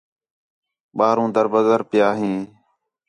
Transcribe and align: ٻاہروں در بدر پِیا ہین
ٻاہروں 0.97 1.29
در 1.35 1.47
بدر 1.53 1.79
پِیا 1.89 2.09
ہین 2.19 2.37